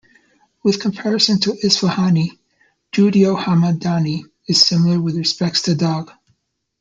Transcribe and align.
With 0.63 0.81
comparison 0.81 1.39
to 1.41 1.51
Isfahani, 1.51 2.31
Judeo-Hamadani 2.91 4.23
is 4.47 4.59
similar 4.65 4.99
with 4.99 5.15
respects 5.15 5.61
to 5.61 5.75
dog. 5.75 6.11